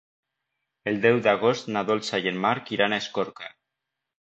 El 0.91 0.97
deu 1.03 1.19
d'agost 1.27 1.69
na 1.75 1.85
Dolça 1.91 2.23
i 2.25 2.33
en 2.35 2.41
Marc 2.47 2.75
iran 2.79 2.97
a 2.99 3.03
Escorca. 3.05 3.53